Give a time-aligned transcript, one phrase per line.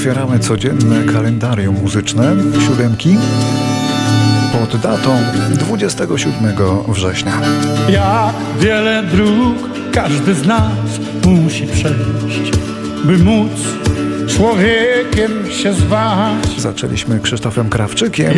[0.00, 3.16] otwieramy codzienne kalendarium muzyczne, siódemki,
[4.52, 5.16] pod datą
[5.50, 6.54] 27
[6.88, 7.32] września.
[7.88, 9.56] Jak wiele dróg
[9.92, 10.72] każdy z nas
[11.26, 12.52] musi przejść,
[13.04, 13.50] by móc
[14.28, 16.60] człowiekiem się zwać.
[16.60, 18.32] Zaczęliśmy Krzysztofem Krawczykiem,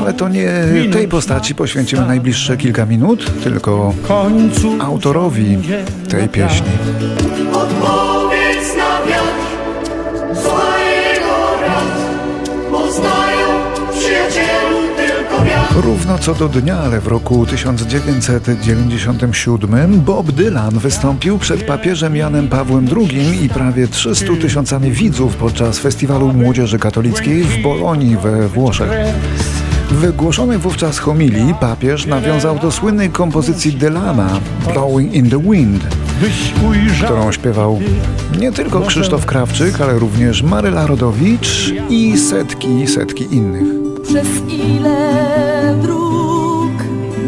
[0.00, 0.50] ale to nie
[0.92, 3.94] tej postaci poświęcimy najbliższe kilka minut, tylko
[4.80, 5.58] autorowi
[6.08, 6.70] tej pieśni.
[15.82, 22.88] Równo co do dnia, ale w roku 1997 Bob Dylan wystąpił przed papieżem Janem Pawłem
[22.96, 28.90] II i prawie 300 tysiącami widzów podczas festiwalu Młodzieży Katolickiej w Bolonii we Włoszech.
[29.90, 34.40] W wygłoszonej wówczas homilii papież nawiązał do słynnej kompozycji Dylana
[34.72, 35.99] Blowing in the Wind,
[37.04, 37.80] którą śpiewał
[38.38, 44.02] nie tylko Krzysztof Krawczyk, ale również Maryla Rodowicz i setki, setki innych.
[44.02, 46.72] Przez ile dróg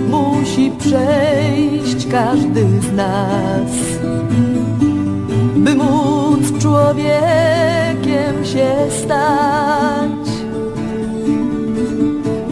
[0.09, 3.71] musi przejść każdy z nas,
[5.57, 8.73] by móc człowiekiem się
[9.05, 10.13] stać?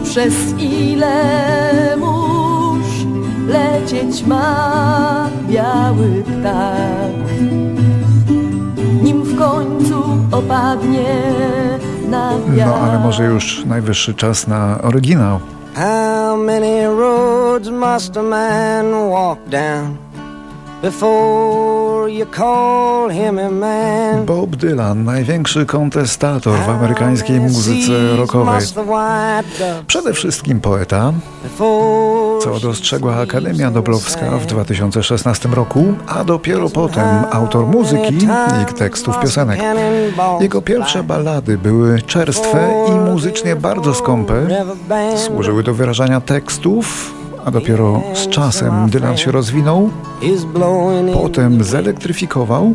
[0.03, 3.05] Przez ile mórz
[3.47, 5.29] lecieć ma
[5.91, 7.41] biały ptak,
[9.03, 11.05] nim w końcu opadnie
[12.09, 12.71] na wiatr?
[12.71, 15.39] No ale może już najwyższy czas na oryginał.
[15.75, 19.97] How many roads must a man walk down
[20.81, 24.25] before you call him a man?
[24.25, 28.61] Bob Dylan, największy kontestator w amerykańskiej muzyce rockowej.
[29.87, 31.13] Przede wszystkim poeta,
[32.43, 38.27] co dostrzegła Akademia Noblowska w 2016 roku, a dopiero potem autor muzyki
[38.61, 39.61] i tekstów piosenek.
[40.39, 44.47] Jego pierwsze ballady były czerstwe i muzycznie bardzo skąpe,
[45.17, 47.13] służyły do wyrażania tekstów,
[47.45, 49.89] a dopiero z czasem Dylan się rozwinął,
[51.13, 52.73] potem zelektryfikował,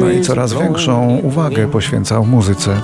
[0.00, 2.80] no i coraz większą uwagę poświęcał muzyce.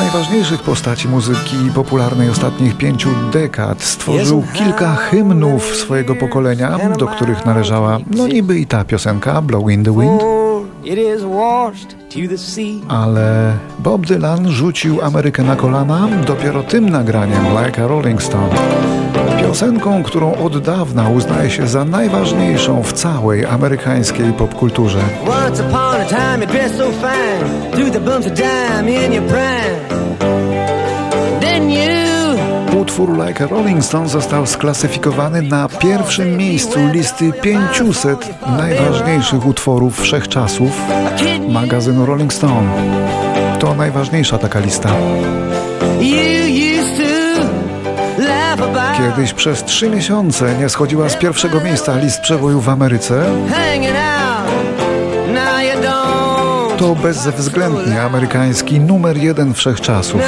[0.00, 3.82] Najważniejszych postaci muzyki popularnej ostatnich pięciu dekad.
[3.82, 9.84] Stworzył kilka hymnów swojego pokolenia, do których należała no niby i ta piosenka Blow in
[9.84, 10.47] the Wind.
[10.88, 12.80] It is washed to the sea.
[12.88, 18.54] Ale Bob Dylan rzucił Amerykę na kolana dopiero tym nagraniem Like a Rolling Stone.
[19.40, 25.00] Piosenką, którą od dawna uznaje się za najważniejszą w całej amerykańskiej popkulturze.
[25.46, 29.24] Once upon a time you dressed so fine, threw the bumps of dime in your
[29.24, 29.87] prime.
[32.98, 40.70] Utwór Like a Rolling Stone został sklasyfikowany na pierwszym miejscu listy 500 najważniejszych utworów wszechczasów
[41.48, 42.68] magazynu Rolling Stone.
[43.58, 44.90] To najważniejsza taka lista.
[48.96, 53.24] Kiedyś przez trzy miesiące nie schodziła z pierwszego miejsca list przeboju w Ameryce,
[56.78, 60.20] to bezwzględnie amerykański numer jeden wszechczasów.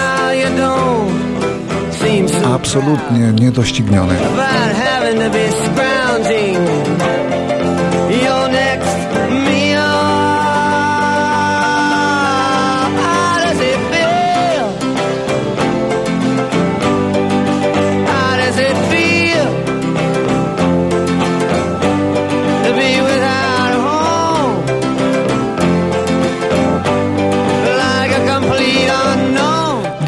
[2.54, 4.14] Absolutnie niedościgniony.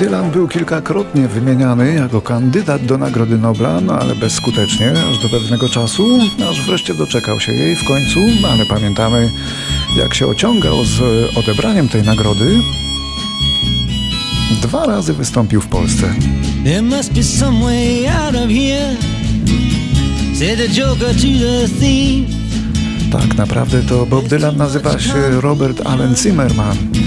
[0.03, 5.69] Dylan był kilkakrotnie wymieniany jako kandydat do Nagrody Nobla, no ale bezskutecznie, aż do pewnego
[5.69, 6.19] czasu,
[6.51, 8.21] aż wreszcie doczekał się jej w końcu,
[8.53, 9.31] ale pamiętamy
[9.97, 11.01] jak się ociągał z
[11.37, 12.61] odebraniem tej nagrody.
[14.63, 16.15] Dwa razy wystąpił w Polsce.
[16.65, 18.97] There must be some way out of here.
[20.39, 22.31] Said the joker to the thief.
[23.13, 27.02] Tak naprawdę to Bob Dylan nazywa się Robert Allen Zimmerman.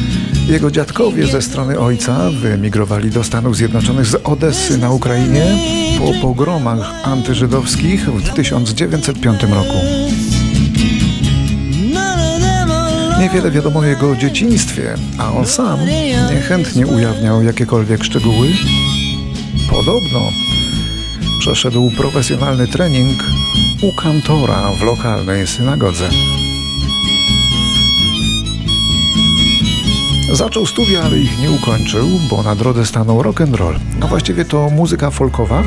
[0.48, 5.46] Jego dziadkowie ze strony ojca wyemigrowali do Stanów Zjednoczonych z Odessy na Ukrainie
[5.98, 9.78] po pogromach antyżydowskich w 1905 roku.
[13.20, 15.80] Niewiele wiadomo o jego dzieciństwie, a on sam
[16.34, 18.48] niechętnie ujawniał jakiekolwiek szczegóły.
[19.70, 20.20] Podobno
[21.40, 23.24] przeszedł profesjonalny trening
[23.82, 26.10] u kantora w lokalnej synagodze.
[30.36, 34.46] Zaczął studia, ale ich nie ukończył, bo na drodze stanął rock and roll, a właściwie
[34.46, 35.64] to muzyka folkowa,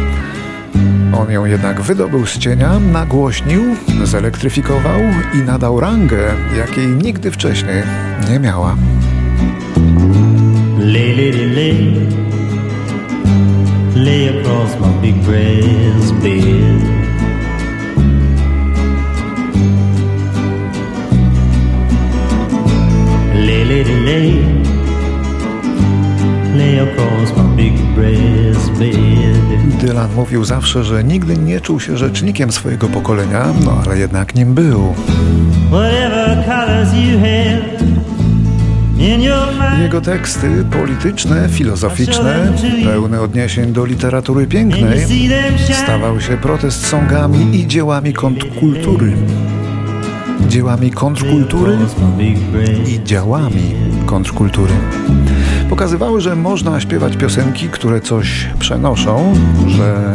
[1.19, 3.62] On ją jednak wydobył z cienia, nagłośnił,
[4.05, 5.00] zelektryfikował
[5.35, 7.82] i nadał rangę, jakiej nigdy wcześniej
[8.31, 8.76] nie miała.
[10.79, 12.06] Lay, lady, lay.
[13.94, 15.12] Lay across my
[16.23, 16.68] big.
[29.88, 34.55] Dylan mówił zawsze, że nigdy nie czuł się rzecznikiem swojego pokolenia, no ale jednak nim
[34.55, 34.94] był.
[39.82, 42.52] Jego teksty polityczne, filozoficzne,
[42.85, 45.06] pełne odniesień do literatury pięknej,
[45.85, 49.12] stawał się protest songami i dziełami kontrkultury.
[50.49, 51.79] Dziełami kontrkultury
[52.87, 53.75] i działami
[54.06, 54.75] kontrkultury.
[55.69, 59.35] Pokazywały, że można śpiewać piosenki, które coś przenoszą,
[59.67, 60.15] że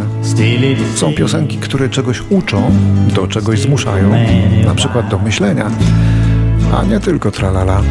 [0.95, 2.71] są piosenki, które czegoś uczą,
[3.15, 4.11] do czegoś zmuszają,
[4.65, 5.71] na przykład do myślenia,
[6.77, 7.81] a nie tylko tralala.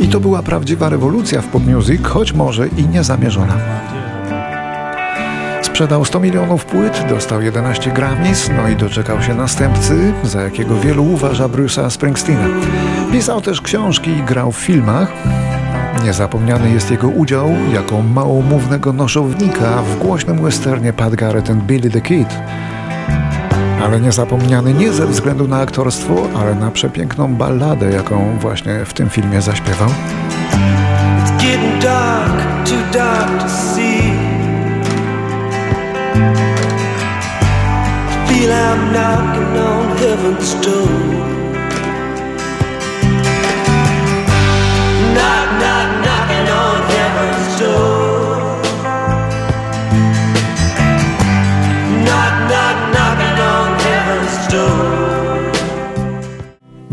[0.00, 3.56] I to była prawdziwa rewolucja w pop music, choć może i niezamierzona.
[5.62, 11.04] Sprzedał 100 milionów płyt, dostał 11 Grammys, no i doczekał się następcy, za jakiego wielu
[11.04, 12.46] uważa Bruce'a Springsteena.
[13.12, 15.12] Pisał też książki i grał w filmach.
[16.04, 22.00] Niezapomniany jest jego udział jako małomównego noszownika w głośnym westernie Pat Garrett and Billy the
[22.00, 22.28] Kid.
[23.84, 29.10] Ale niezapomniany nie ze względu na aktorstwo, ale na przepiękną balladę, jaką właśnie w tym
[29.10, 29.88] filmie zaśpiewał.
[40.40, 41.19] It's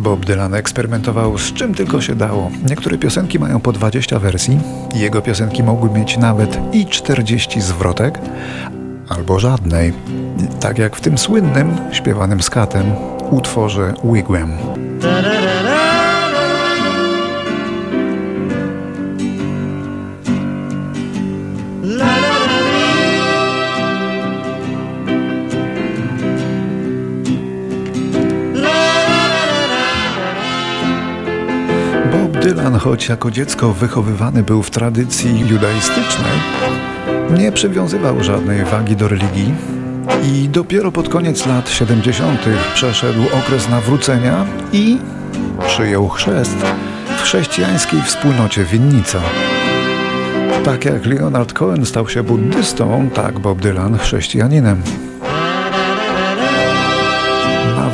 [0.07, 2.51] Bob Dylan eksperymentował z czym tylko się dało.
[2.69, 4.59] Niektóre piosenki mają po 20 wersji,
[4.95, 8.19] jego piosenki mogły mieć nawet i 40 zwrotek,
[9.09, 9.93] albo żadnej.
[10.59, 12.85] Tak jak w tym słynnym, śpiewanym skatem,
[13.31, 14.51] utworze Wigwam.
[32.47, 36.31] Dylan, choć jako dziecko wychowywany był w tradycji judaistycznej,
[37.37, 39.53] nie przywiązywał żadnej wagi do religii
[40.23, 42.39] i dopiero pod koniec lat 70.
[42.73, 44.97] przeszedł okres nawrócenia i
[45.67, 46.57] przyjął chrzest
[47.17, 49.19] w chrześcijańskiej wspólnocie Winnica.
[50.65, 54.81] Tak jak Leonard Cohen stał się buddystą, tak Bob Dylan chrześcijaninem.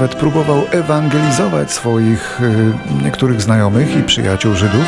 [0.04, 4.86] Nawet próbował ewangelizować swoich y, niektórych znajomych i przyjaciół Żydów.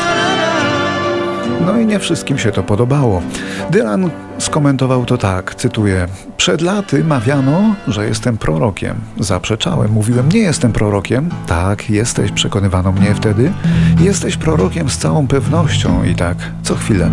[1.66, 3.22] No i nie wszystkim się to podobało.
[3.70, 6.08] Dylan skomentował to tak, cytuję:
[6.38, 8.96] Przed laty mawiano, że jestem prorokiem.
[9.20, 11.30] Zaprzeczałem, mówiłem: Nie jestem prorokiem.
[11.48, 13.52] Tak, jesteś, przekonywano mnie wtedy.
[14.00, 17.10] Jesteś prorokiem z całą pewnością i tak co chwilę.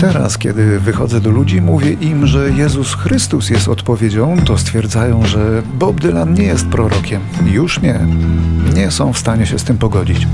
[0.00, 5.62] Teraz, kiedy wychodzę do ludzi, mówię im, że Jezus Chrystus jest odpowiedzią, to stwierdzają, że
[5.74, 7.20] Bob Dylan nie jest prorokiem.
[7.46, 8.00] Już nie.
[8.74, 10.26] Nie są w stanie się z tym pogodzić.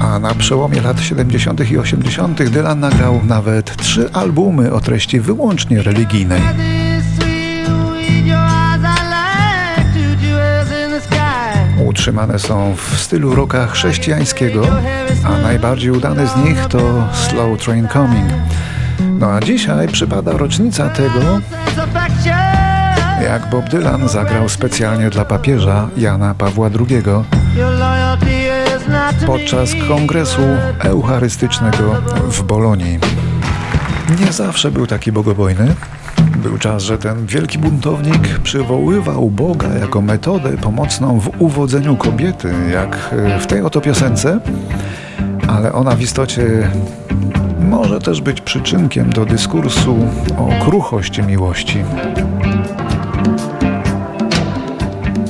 [0.00, 1.70] A na przełomie lat 70.
[1.70, 2.50] i 80.
[2.50, 6.40] Dylan nagrał nawet trzy albumy o treści wyłącznie religijnej.
[12.02, 14.66] Utrzymane są w stylu rocka chrześcijańskiego,
[15.24, 18.30] a najbardziej udany z nich to Slow Train Coming.
[19.00, 21.40] No a dzisiaj przypada rocznica tego,
[23.24, 27.02] jak Bob Dylan zagrał specjalnie dla papieża Jana Pawła II
[29.26, 30.42] podczas kongresu
[30.78, 31.94] eucharystycznego
[32.28, 32.98] w Bolonii.
[34.20, 35.74] Nie zawsze był taki bogobojny.
[36.42, 43.10] Był czas, że ten wielki buntownik przywoływał Boga jako metodę pomocną w uwodzeniu kobiety, jak
[43.12, 44.40] e, w tej oto piosence,
[45.48, 46.70] ale ona w istocie
[47.60, 50.08] może też być przyczynkiem do dyskursu
[50.38, 51.84] o kruchości miłości.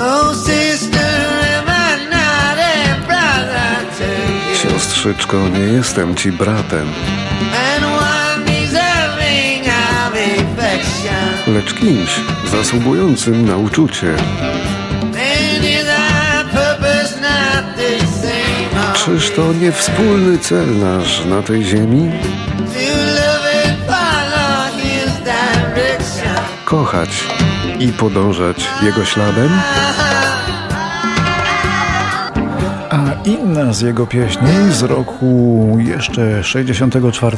[0.01, 0.33] Oh?
[4.63, 6.87] Siostrzyczko, nie jestem ci bratem,
[11.55, 14.15] lecz kimś zasługującym na uczucie.
[19.05, 22.11] Czyż to nie wspólny cel nasz na tej ziemi?
[26.73, 27.25] kochać
[27.79, 29.51] i podążać jego śladem?
[32.91, 37.37] A inna z jego pieśni z roku jeszcze 64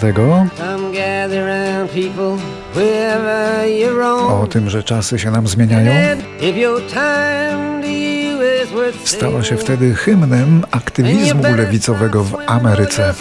[4.29, 5.93] o tym, że czasy się nam zmieniają,
[6.41, 13.15] If your time to you is worth stała się wtedy hymnem aktywizmu lewicowego w Ameryce.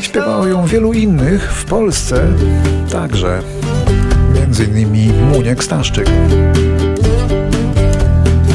[0.00, 2.26] Śpiewało ją wielu innych w Polsce
[2.92, 3.42] także,
[4.34, 6.06] między innymi Muniek Staszczyk.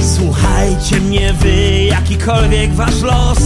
[0.02, 3.40] Słuchajcie mnie wy, jakikolwiek wasz los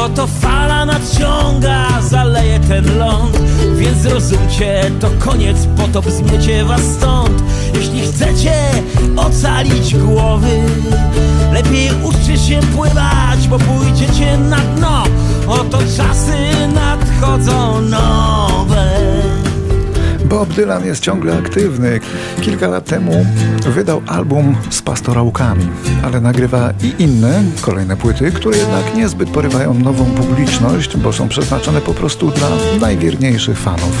[0.00, 3.38] Oto fala nadciąga, zaleje ten ląd.
[3.76, 7.42] Więc zrozumcie, to koniec, potop zmiecie was stąd.
[7.74, 8.54] Jeśli chcecie
[9.16, 10.62] ocalić głowy
[11.52, 15.02] Lepiej uczcie się pływać, bo pójdziecie na dno.
[15.48, 16.36] Oto czasy
[16.74, 19.01] nadchodzą nowe
[20.32, 22.00] Bob Dylan jest ciągle aktywny.
[22.40, 23.26] Kilka lat temu
[23.66, 25.68] wydał album z pastorałkami,
[26.04, 31.80] ale nagrywa i inne, kolejne płyty, które jednak niezbyt porywają nową publiczność, bo są przeznaczone
[31.80, 32.48] po prostu dla
[32.80, 33.92] najwierniejszych fanów.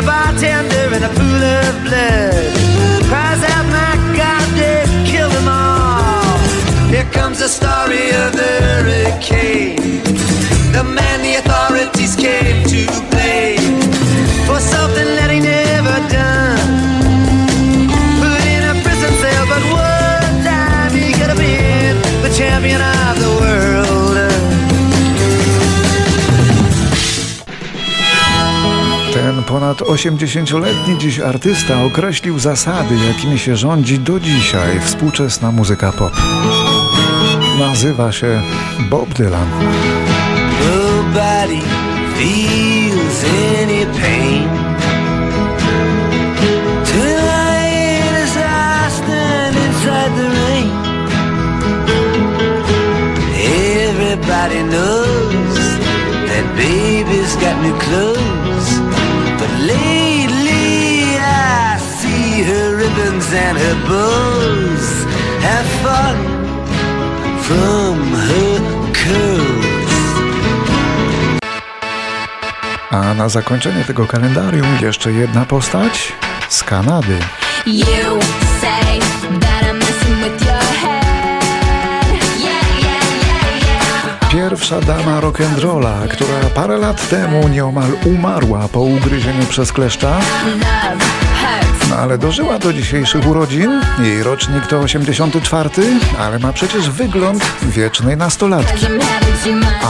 [0.00, 2.59] A bartender in a pool of blood.
[7.40, 9.76] The story of the hurricane.
[10.76, 13.80] The man the authorities came to blame
[14.46, 16.68] for something that he never done.
[18.20, 23.14] Put in a prison cell, but one time he could have been the champion of
[23.24, 24.00] the world.
[29.14, 36.12] Ten ponad 80-letni dziś artysta określił zasady, jakimi się rządzi do dzisiaj współczesna muzyka pop.
[37.60, 38.42] Nazywa się
[38.90, 39.48] Bob Dylan.
[40.70, 41.60] Nobody
[42.16, 43.24] feels
[43.60, 44.48] any pain.
[53.90, 55.58] Everybody knows
[56.28, 58.68] that baby's got new clothes.
[59.38, 65.04] But lately I see her ribbons and her bows
[65.42, 66.29] have fallen
[67.50, 68.60] from her
[69.00, 69.94] curls.
[72.90, 76.12] A na zakończenie tego kalendarium jeszcze jedna postać
[76.48, 77.18] z Kanady.
[77.66, 78.20] You
[78.60, 79.00] say
[79.40, 81.44] that I'm messing with your head.
[82.38, 84.30] Yeah, yeah, yeah, yeah.
[84.32, 91.29] Pierwsza dama rock'n'rolla, która parę lat temu nieomal umarła po ugryzieniu przez kleszcza, Love.
[91.90, 93.80] No ale dożyła do dzisiejszych urodzin.
[93.98, 95.70] Jej rocznik to 84,
[96.18, 98.86] ale ma przecież wygląd wiecznej nastolatki.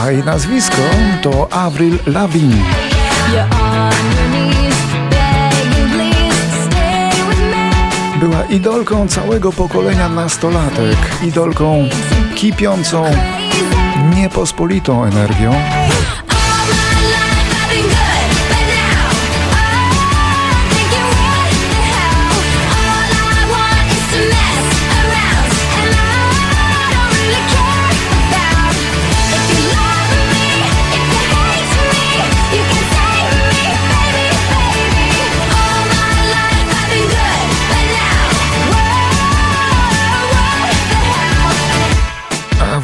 [0.03, 0.83] A jej nazwisko
[1.23, 2.65] to Avril Lavigne.
[8.21, 11.89] Była idolką całego pokolenia nastolatek, idolką
[12.35, 13.05] kipiącą,
[14.17, 15.55] niepospolitą energią.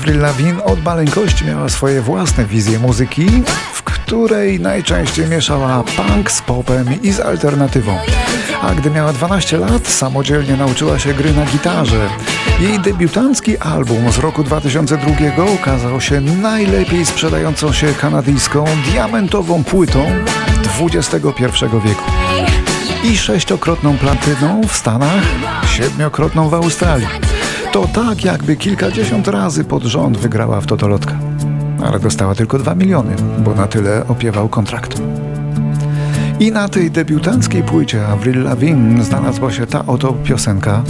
[0.06, 3.26] Avril Lavigne od maleńkości miała swoje własne wizje muzyki,
[3.72, 7.98] w której najczęściej mieszała punk z popem i z alternatywą.
[8.62, 12.08] A gdy miała 12 lat, samodzielnie nauczyła się gry na gitarze.
[12.60, 20.06] Jej debiutancki album z roku 2002 okazał się najlepiej sprzedającą się kanadyjską diamentową płytą
[20.80, 22.04] XXI wieku.
[23.04, 25.22] I sześciokrotną platyną w Stanach,
[25.68, 27.35] siedmiokrotną w Australii.
[27.76, 31.18] To tak, jakby kilkadziesiąt razy pod rząd wygrała w Totolotka.
[31.84, 35.02] Ale dostała tylko 2 miliony, bo na tyle opiewał kontrakt.
[36.40, 40.82] I na tej debiutanckiej płycie Avril Lavigne znalazła się ta oto piosenka,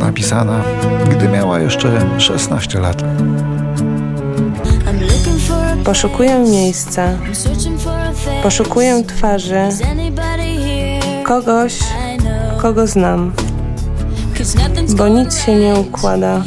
[0.00, 0.62] napisana,
[1.10, 3.04] gdy miała jeszcze 16 lat.
[5.84, 7.08] Poszukuję miejsca,
[8.42, 9.68] poszukuję twarzy,
[11.24, 11.78] kogoś,
[12.58, 13.32] kogo znam,
[14.96, 16.42] bo nic się nie układa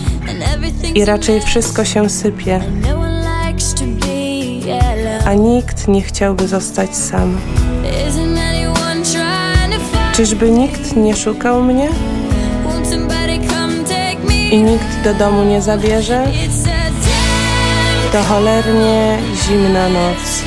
[0.96, 2.62] i raczej wszystko się sypie,
[5.26, 7.38] a nikt nie chciałby zostać sam.
[10.14, 11.90] Czyżby nikt nie szukał mnie
[14.52, 16.24] i nikt do domu nie zabierze?
[18.12, 20.44] To cholernie zimna noc.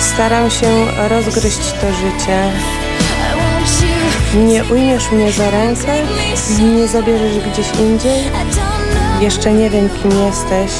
[0.00, 2.52] Staram się rozgryźć to życie.
[4.36, 5.92] Nie ujmiesz mnie za rękę?
[6.76, 8.24] Nie zabierzesz gdzieś indziej?
[9.20, 10.70] Jeszcze nie wiem, kim jesteś,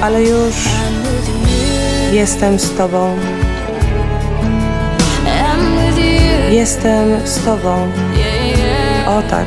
[0.00, 0.54] ale już
[2.12, 3.16] jestem z tobą.
[6.50, 7.92] Jestem z tobą.
[9.06, 9.46] O tak.